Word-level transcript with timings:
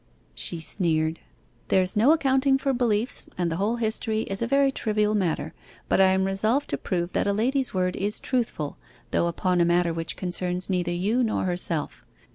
She 0.33 0.59
sneered. 0.59 1.19
'There's 1.67 1.95
no 1.95 2.11
accounting 2.11 2.57
for 2.57 2.73
beliefs, 2.73 3.27
and 3.37 3.51
the 3.51 3.57
whole 3.57 3.75
history 3.75 4.21
is 4.23 4.41
a 4.41 4.47
very 4.47 4.71
trivial 4.71 5.13
matter; 5.13 5.53
but 5.87 6.01
I 6.01 6.07
am 6.07 6.25
resolved 6.25 6.71
to 6.71 6.77
prove 6.79 7.13
that 7.13 7.27
a 7.27 7.33
lady's 7.33 7.71
word 7.71 7.95
is 7.95 8.19
truthful, 8.19 8.77
though 9.11 9.27
upon 9.27 9.61
a 9.61 9.63
matter 9.65 9.93
which 9.93 10.17
concerns 10.17 10.71
neither 10.71 10.91
you 10.91 11.21
nor 11.21 11.43
herself. 11.45 12.03